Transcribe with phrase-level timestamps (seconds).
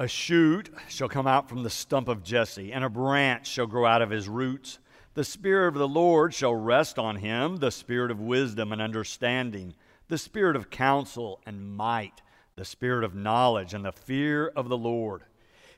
[0.00, 3.84] A shoot shall come out from the stump of Jesse, and a branch shall grow
[3.84, 4.78] out of his roots.
[5.14, 9.74] The Spirit of the Lord shall rest on him the Spirit of wisdom and understanding,
[10.06, 12.22] the Spirit of counsel and might,
[12.54, 15.24] the Spirit of knowledge and the fear of the Lord.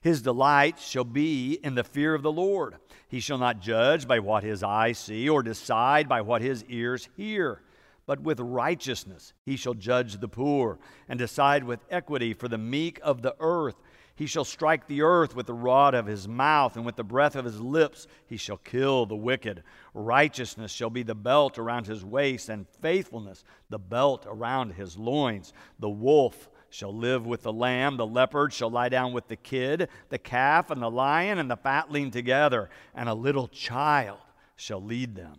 [0.02, 2.74] His delight shall be in the fear of the Lord.
[3.08, 7.08] He shall not judge by what his eyes see, or decide by what his ears
[7.16, 7.62] hear.
[8.10, 12.98] But with righteousness he shall judge the poor, and decide with equity for the meek
[13.04, 13.76] of the earth.
[14.16, 17.36] He shall strike the earth with the rod of his mouth, and with the breath
[17.36, 19.62] of his lips he shall kill the wicked.
[19.94, 25.52] Righteousness shall be the belt around his waist, and faithfulness the belt around his loins.
[25.78, 29.88] The wolf shall live with the lamb, the leopard shall lie down with the kid,
[30.08, 34.18] the calf and the lion and the fatling together, and a little child
[34.56, 35.36] shall lead them.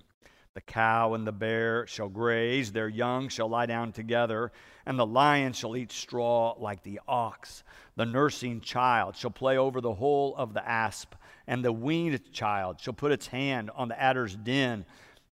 [0.53, 4.51] The cow and the bear shall graze, their young shall lie down together,
[4.85, 7.63] and the lion shall eat straw like the ox.
[7.95, 11.15] The nursing child shall play over the hole of the asp,
[11.47, 14.85] and the weaned child shall put its hand on the adder's den.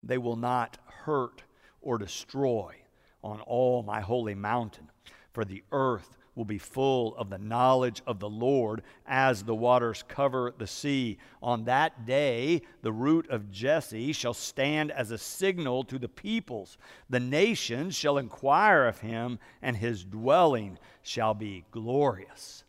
[0.04, 1.44] They will not hurt
[1.81, 2.76] or destroy
[3.24, 4.92] on all my holy mountain,
[5.31, 10.04] for the earth will be full of the knowledge of the Lord as the waters
[10.08, 11.18] cover the sea.
[11.42, 16.78] On that day, the root of Jesse shall stand as a signal to the peoples.
[17.10, 22.64] The nations shall inquire of him, and his dwelling shall be glorious.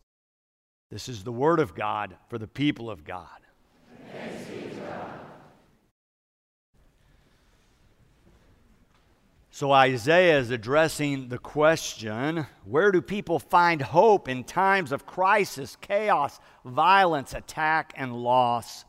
[0.91, 3.29] This is the word of God for the people of God.
[9.59, 15.77] So Isaiah is addressing the question where do people find hope in times of crisis,
[15.81, 18.84] chaos, violence, attack, and loss?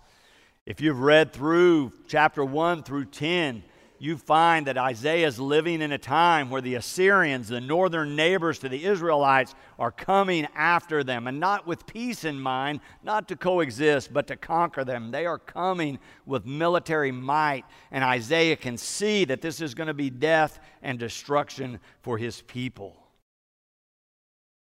[0.67, 3.63] If you've read through chapter 1 through 10,
[4.01, 8.59] you find that Isaiah is living in a time where the Assyrians, the northern neighbors
[8.59, 13.35] to the Israelites, are coming after them, and not with peace in mind, not to
[13.35, 15.11] coexist, but to conquer them.
[15.11, 19.93] They are coming with military might, and Isaiah can see that this is going to
[19.93, 22.95] be death and destruction for his people.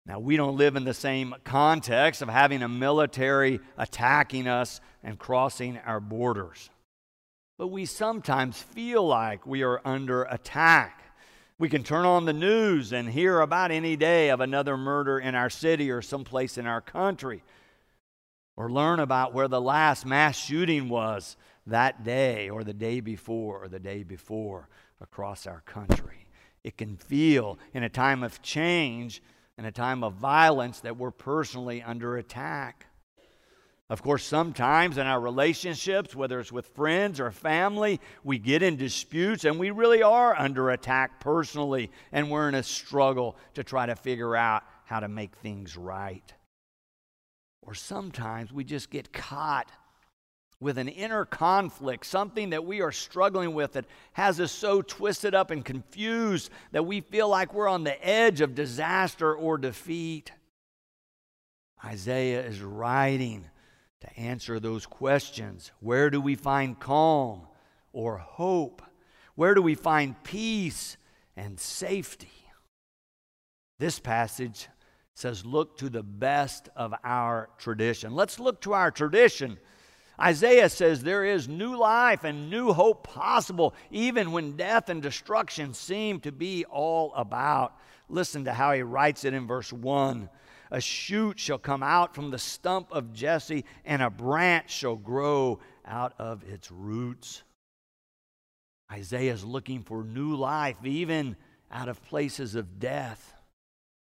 [0.04, 5.19] Now, we don't live in the same context of having a military attacking us and
[5.19, 6.71] crossing our borders
[7.59, 11.03] but we sometimes feel like we are under attack.
[11.59, 15.35] We can turn on the news and hear about any day of another murder in
[15.35, 17.43] our city or someplace in our country,
[18.57, 21.37] or learn about where the last mass shooting was
[21.67, 24.69] that day or the day before or the day before
[25.01, 26.27] across our country.
[26.63, 29.21] It can feel in a time of change,
[29.57, 32.87] in a time of violence, that we're personally under attack.
[33.91, 38.76] Of course, sometimes in our relationships, whether it's with friends or family, we get in
[38.76, 43.87] disputes and we really are under attack personally, and we're in a struggle to try
[43.87, 46.34] to figure out how to make things right.
[47.62, 49.71] Or sometimes we just get caught
[50.60, 55.34] with an inner conflict, something that we are struggling with that has us so twisted
[55.34, 60.32] up and confused that we feel like we're on the edge of disaster or defeat.
[61.82, 63.47] Isaiah is writing
[64.00, 65.72] to answer those questions.
[65.81, 67.47] Where do we find calm
[67.92, 68.82] or hope?
[69.34, 70.97] Where do we find peace
[71.36, 72.32] and safety?
[73.78, 74.69] This passage
[75.14, 78.14] says, Look to the best of our tradition.
[78.14, 79.59] Let's look to our tradition.
[80.20, 85.75] Isaiah says there is new life and new hope possible, even when death and destruction
[85.75, 87.76] seem to be all about.
[88.09, 90.28] Listen to how he writes it in verse 1
[90.71, 95.61] a shoot shall come out from the stump of Jesse, and a branch shall grow
[95.87, 97.43] out of its roots.
[98.91, 101.37] Isaiah is looking for new life, even
[101.71, 103.34] out of places of death.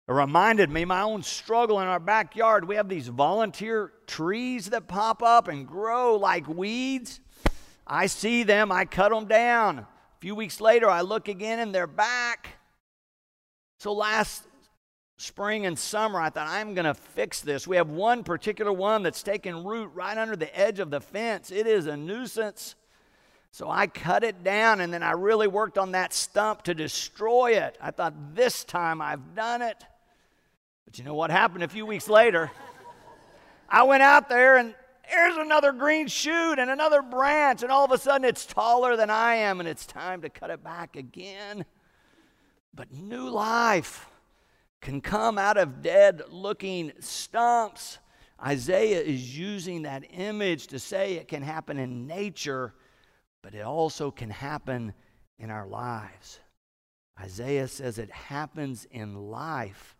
[0.07, 2.65] It reminded me my own struggle in our backyard.
[2.65, 7.19] We have these volunteer trees that pop up and grow like weeds.
[7.85, 9.79] I see them, I cut them down.
[9.79, 9.87] A
[10.19, 12.57] few weeks later, I look again and they're back.
[13.79, 14.46] So last
[15.17, 17.67] spring and summer, I thought, I'm going to fix this.
[17.67, 21.51] We have one particular one that's taken root right under the edge of the fence.
[21.51, 22.75] It is a nuisance.
[23.51, 27.53] So I cut it down and then I really worked on that stump to destroy
[27.53, 27.77] it.
[27.81, 29.83] I thought, this time I've done it.
[30.85, 32.51] But you know what happened a few weeks later?
[33.67, 34.75] I went out there and
[35.09, 39.09] there's another green shoot and another branch, and all of a sudden it's taller than
[39.09, 41.65] I am, and it's time to cut it back again.
[42.73, 44.05] But new life
[44.81, 47.99] can come out of dead looking stumps.
[48.45, 52.73] Isaiah is using that image to say it can happen in nature,
[53.41, 54.93] but it also can happen
[55.39, 56.39] in our lives.
[57.19, 59.95] Isaiah says it happens in life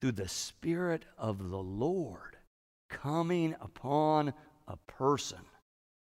[0.00, 2.36] through the Spirit of the Lord
[2.88, 4.32] coming upon
[4.66, 5.38] a person.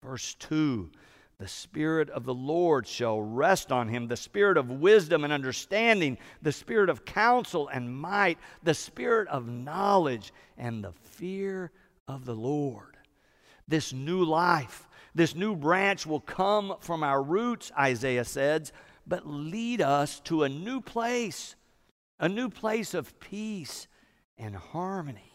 [0.04, 0.92] Verse 2
[1.40, 6.18] The Spirit of the Lord shall rest on him, the Spirit of wisdom and understanding,
[6.42, 11.72] the Spirit of counsel and might, the Spirit of knowledge and the fear
[12.08, 12.98] of the Lord.
[13.68, 18.72] This new life, this new branch will come from our roots, Isaiah says,
[19.06, 21.56] but lead us to a new place,
[22.20, 23.88] a new place of peace
[24.38, 25.34] and harmony.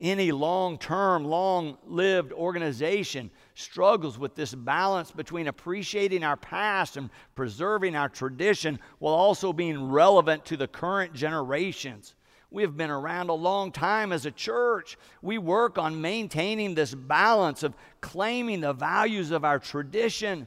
[0.00, 7.10] Any long term, long lived organization struggles with this balance between appreciating our past and
[7.34, 12.14] preserving our tradition while also being relevant to the current generations.
[12.50, 14.96] We have been around a long time as a church.
[15.22, 20.46] We work on maintaining this balance of claiming the values of our tradition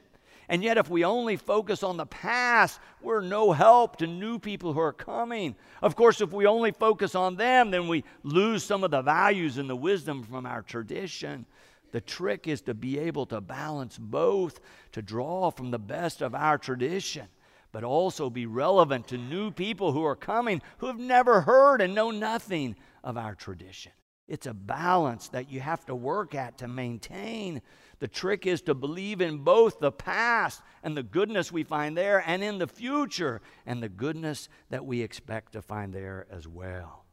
[0.50, 4.71] and yet, if we only focus on the past, we're no help to new people
[4.71, 5.56] who are coming.
[5.81, 9.57] Of course, if we only focus on them, then we lose some of the values
[9.57, 11.45] and the wisdom from our tradition.
[11.91, 14.59] The trick is to be able to balance both,
[14.91, 17.27] to draw from the best of our tradition,
[17.71, 21.95] but also be relevant to new people who are coming who have never heard and
[21.95, 23.91] know nothing of our tradition.
[24.27, 27.61] It's a balance that you have to work at to maintain.
[27.99, 32.21] The trick is to believe in both the past and the goodness we find there,
[32.27, 37.06] and in the future and the goodness that we expect to find there as well.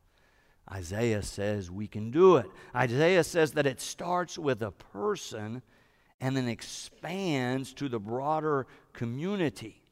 [0.71, 2.47] Isaiah says we can do it.
[2.75, 5.63] Isaiah says that it starts with a person
[6.21, 9.83] and then expands to the broader community.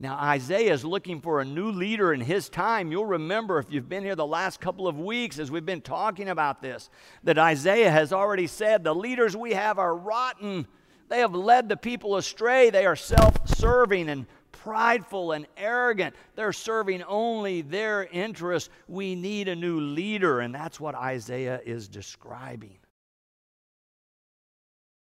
[0.00, 2.90] Now, Isaiah is looking for a new leader in his time.
[2.90, 6.28] You'll remember if you've been here the last couple of weeks as we've been talking
[6.28, 6.90] about this,
[7.22, 10.66] that Isaiah has already said the leaders we have are rotten.
[11.08, 12.70] They have led the people astray.
[12.70, 14.26] They are self serving and
[14.64, 16.14] prideful and arrogant.
[16.36, 18.70] They're serving only their interests.
[18.88, 22.78] We need a new leader, and that's what Isaiah is describing.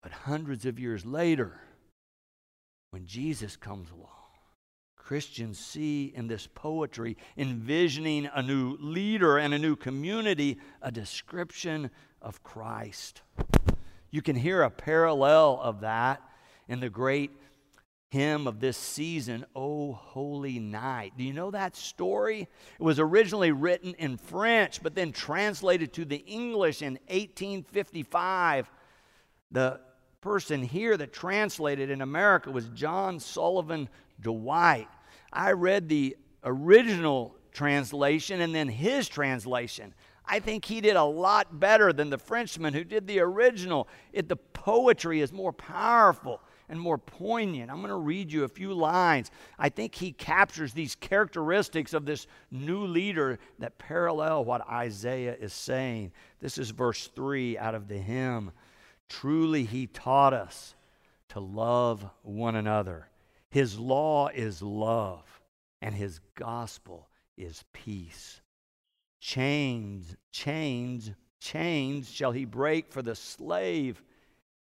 [0.03, 1.57] But hundreds of years later,
[2.91, 4.09] when Jesus comes along,
[4.97, 11.91] Christians see in this poetry, envisioning a new leader and a new community, a description
[12.21, 13.21] of Christ.
[14.11, 16.21] You can hear a parallel of that
[16.67, 17.31] in the great
[18.09, 21.13] hymn of this season, O Holy Night.
[21.17, 22.41] Do you know that story?
[22.79, 28.69] It was originally written in French, but then translated to the English in 1855.
[29.51, 29.79] The
[30.21, 33.89] person here that translated in America was John Sullivan
[34.21, 34.87] Dwight.
[35.31, 39.93] I read the original translation and then his translation.
[40.25, 43.87] I think he did a lot better than the Frenchman who did the original.
[44.11, 47.69] It, the poetry is more powerful and more poignant.
[47.69, 49.31] I'm going to read you a few lines.
[49.57, 55.53] I think he captures these characteristics of this new leader that parallel what Isaiah is
[55.53, 56.11] saying.
[56.39, 58.51] This is verse 3 out of the hymn.
[59.09, 60.75] Truly, he taught us
[61.29, 63.07] to love one another
[63.55, 65.23] his law is love,
[65.81, 67.07] and his gospel
[67.37, 68.41] is peace.
[69.21, 74.03] Chains, chains, chains shall he break, for the slave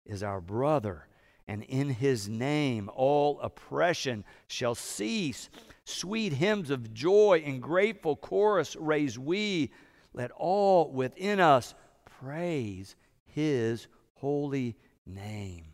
[0.06, 1.08] is our brother,
[1.48, 5.50] and in his name all oppression shall cease.
[5.84, 9.72] Sweet hymns of joy and grateful chorus raise we.
[10.14, 11.76] Let all within us
[12.20, 12.96] praise
[13.26, 15.66] his holy name.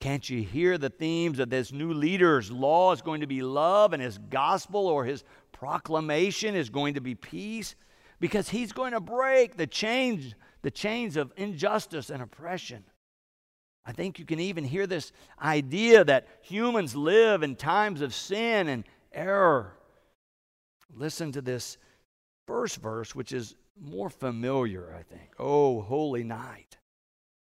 [0.00, 3.92] Can't you hear the themes of this new leader's law is going to be love
[3.92, 7.74] and his gospel or his proclamation is going to be peace?
[8.18, 12.84] Because he's going to break the chains, the chains of injustice and oppression.
[13.86, 18.68] I think you can even hear this idea that humans live in times of sin
[18.68, 19.74] and error.
[20.94, 21.78] Listen to this
[22.46, 25.30] first verse, which is more familiar, I think.
[25.38, 26.76] Oh, holy night.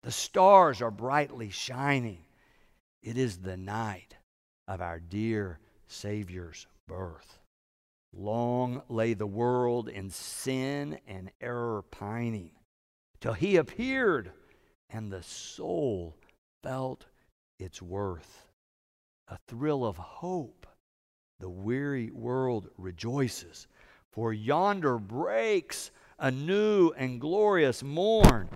[0.02, 2.24] The stars are brightly shining.
[3.02, 4.16] It is the night
[4.68, 5.58] of our dear
[5.88, 7.38] Savior's birth.
[8.12, 12.52] Long lay the world in sin and error pining,
[13.20, 14.32] till he appeared,
[14.88, 16.16] and the soul
[16.62, 17.06] felt
[17.58, 18.46] its worth.
[19.28, 20.66] A thrill of hope,
[21.38, 23.66] the weary world rejoices,
[24.12, 28.48] for yonder breaks a new and glorious morn.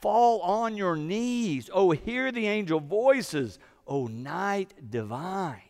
[0.00, 1.68] Fall on your knees.
[1.72, 3.58] Oh, hear the angel voices.
[3.86, 5.62] Oh, night divine,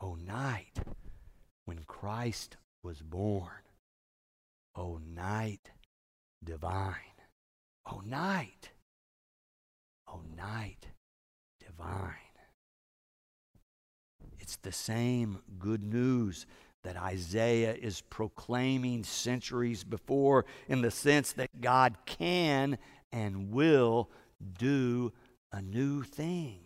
[0.00, 0.80] Oh, night
[1.64, 3.62] when Christ was born,
[4.74, 5.70] Oh, night
[6.42, 7.14] divine,
[7.86, 8.70] Oh, night,
[10.08, 10.86] O night
[11.60, 12.10] divine.
[14.38, 16.46] It's the same good news
[16.82, 22.78] that Isaiah is proclaiming centuries before in the sense that God can
[23.10, 24.10] and will
[24.58, 25.12] do
[25.50, 26.60] a new thing.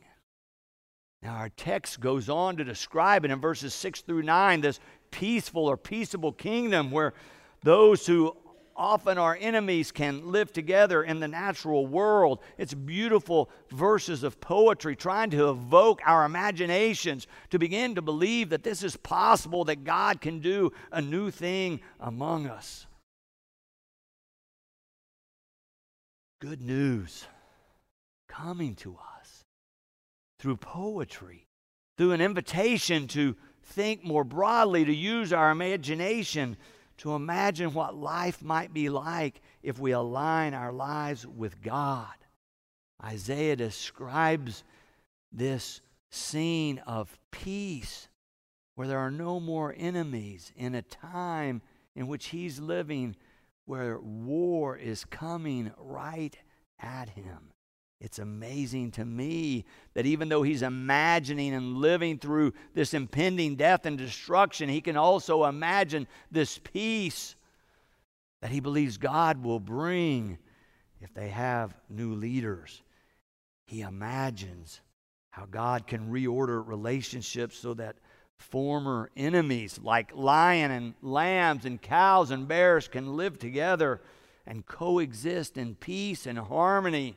[1.22, 4.80] Now, our text goes on to describe it in verses 6 through 9 this
[5.10, 7.14] peaceful or peaceable kingdom where
[7.62, 8.36] those who
[8.78, 12.38] often our enemies can live together in the natural world.
[12.56, 18.62] It's beautiful verses of poetry trying to evoke our imaginations to begin to believe that
[18.62, 22.86] this is possible, that God can do a new thing among us.
[26.40, 27.26] Good news
[28.28, 29.44] coming to us
[30.38, 31.48] through poetry,
[31.96, 36.56] through an invitation to think more broadly, to use our imagination
[36.98, 42.14] to imagine what life might be like if we align our lives with God.
[43.02, 44.64] Isaiah describes
[45.32, 48.08] this scene of peace
[48.74, 51.62] where there are no more enemies in a time
[51.94, 53.16] in which he's living
[53.64, 56.36] where war is coming right
[56.80, 57.52] at him.
[58.00, 59.64] It's amazing to me
[59.94, 64.96] that even though he's imagining and living through this impending death and destruction, he can
[64.96, 67.34] also imagine this peace
[68.40, 70.38] that he believes God will bring
[71.00, 72.82] if they have new leaders.
[73.66, 74.80] He imagines
[75.30, 77.96] how God can reorder relationships so that
[78.36, 84.00] former enemies like lion and lambs and cows and bears can live together
[84.46, 87.16] and coexist in peace and harmony.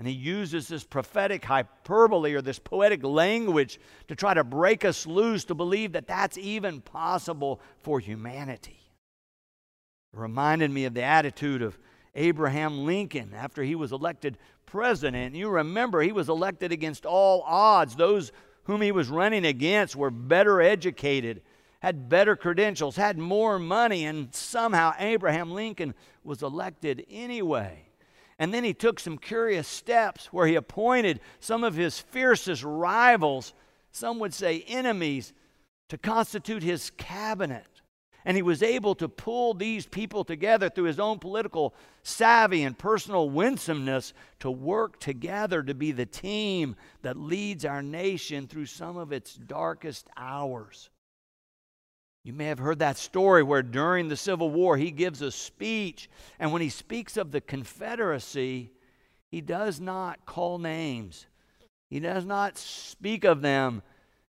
[0.00, 3.78] And he uses this prophetic hyperbole or this poetic language
[4.08, 8.80] to try to break us loose to believe that that's even possible for humanity.
[10.14, 11.78] It reminded me of the attitude of
[12.14, 15.34] Abraham Lincoln after he was elected president.
[15.34, 17.94] You remember, he was elected against all odds.
[17.94, 18.32] Those
[18.64, 21.42] whom he was running against were better educated,
[21.80, 25.92] had better credentials, had more money, and somehow Abraham Lincoln
[26.24, 27.89] was elected anyway.
[28.40, 33.52] And then he took some curious steps where he appointed some of his fiercest rivals,
[33.92, 35.34] some would say enemies,
[35.90, 37.66] to constitute his cabinet.
[38.24, 42.78] And he was able to pull these people together through his own political savvy and
[42.78, 48.96] personal winsomeness to work together to be the team that leads our nation through some
[48.96, 50.88] of its darkest hours.
[52.22, 56.10] You may have heard that story where during the Civil War he gives a speech,
[56.38, 58.72] and when he speaks of the Confederacy,
[59.30, 61.26] he does not call names.
[61.88, 63.82] He does not speak of them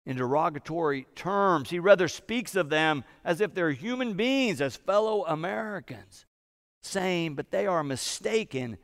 [0.04, 1.70] in derogatory terms.
[1.70, 6.26] He rather speaks of them as if they're human beings, as fellow Americans,
[6.82, 8.78] saying, But they are mistaken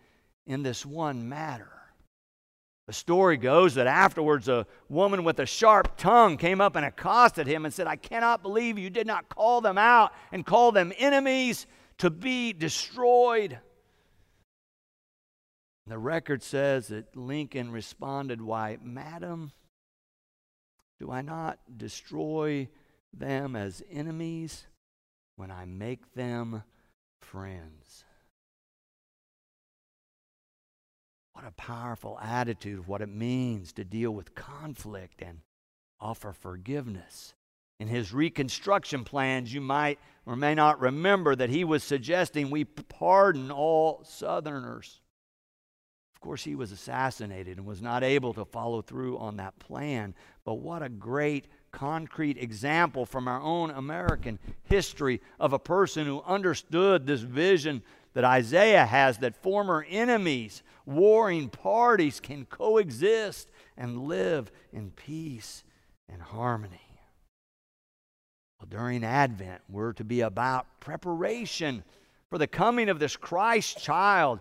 [0.47, 1.82] in this one matter.
[2.87, 7.47] The story goes that afterwards a woman with a sharp tongue came up and accosted
[7.47, 10.93] him and said, I cannot believe you did not call them out and call them
[10.99, 11.67] enemies
[11.99, 13.59] to be destroyed.
[15.87, 19.53] The record says that Lincoln responded, Why, madam,
[20.99, 22.69] do I not destroy
[23.13, 24.67] them as enemies
[25.37, 26.63] when I make them
[27.21, 28.05] friends?
[31.43, 35.41] What a powerful attitude of what it means to deal with conflict and
[35.99, 37.35] offer forgiveness.
[37.81, 42.63] In his reconstruction plans, you might or may not remember that he was suggesting we
[42.63, 45.01] pardon all Southerners.
[46.15, 50.15] Of course, he was assassinated and was not able to follow through on that plan.
[50.45, 56.23] But what a great concrete example from our own American history of a person who
[56.23, 57.83] understood this vision
[58.15, 65.65] that Isaiah has that former enemies, warring parties can coexist and live in peace
[66.09, 66.81] and harmony.
[68.59, 71.83] Well, during Advent, we're to be about preparation
[72.31, 74.41] for the coming of this Christ child,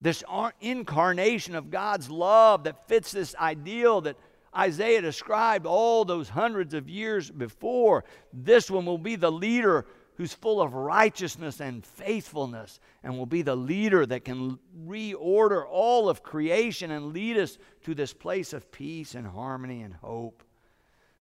[0.00, 0.24] this
[0.60, 4.16] incarnation of God's love that fits this ideal that
[4.56, 8.04] Isaiah described all those hundreds of years before.
[8.32, 9.86] This one will be the leader
[10.20, 16.10] who's full of righteousness and faithfulness and will be the leader that can reorder all
[16.10, 20.42] of creation and lead us to this place of peace and harmony and hope.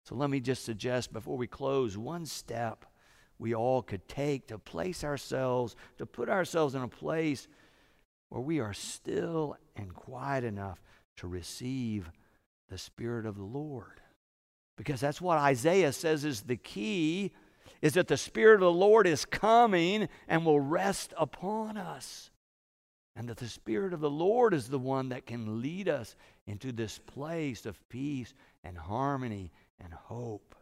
[0.02, 2.86] So let me just suggest before we close one step
[3.38, 7.46] we all could take to place ourselves, to put ourselves in a place
[8.30, 10.82] where we are still and quiet enough
[11.18, 12.10] to receive
[12.68, 14.00] the Spirit of the Lord.
[14.76, 17.30] Because that's what Isaiah says is the key
[17.82, 22.30] is that the Spirit of the Lord is coming and will rest upon us.
[23.16, 26.14] And that the Spirit of the Lord is the one that can lead us
[26.46, 28.32] into this place of peace
[28.62, 29.50] and harmony
[29.82, 30.54] and hope.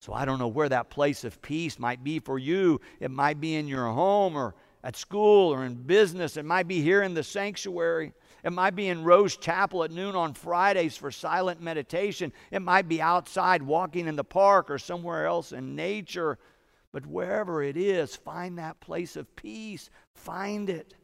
[0.00, 2.80] So I don't know where that place of peace might be for you.
[3.00, 6.36] It might be in your home or at school or in business.
[6.36, 8.12] It might be here in the sanctuary.
[8.44, 12.30] It might be in Rose Chapel at noon on Fridays for silent meditation.
[12.50, 16.38] It might be outside walking in the park or somewhere else in nature.
[16.92, 19.88] But wherever it is, find that place of peace.
[20.14, 20.94] Find it.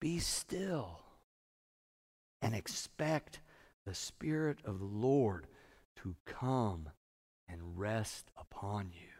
[0.00, 1.00] Be still
[2.40, 3.40] and expect
[3.84, 5.48] the Spirit of the Lord
[5.96, 6.90] to come
[7.48, 9.11] and rest upon you.